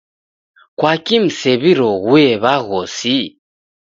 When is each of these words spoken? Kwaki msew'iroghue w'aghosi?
Kwaki 0.77 1.15
msew'iroghue 1.25 2.23
w'aghosi? 2.43 3.17